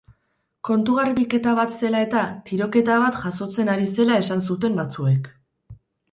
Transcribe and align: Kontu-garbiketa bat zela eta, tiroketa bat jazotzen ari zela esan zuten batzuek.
Kontu-garbiketa 0.67 1.51
bat 1.59 1.75
zela 1.83 1.99
eta, 2.05 2.23
tiroketa 2.49 2.95
bat 3.03 3.19
jazotzen 3.25 3.69
ari 3.73 3.85
zela 3.99 4.17
esan 4.23 4.41
zuten 4.47 4.79
batzuek. 4.81 5.29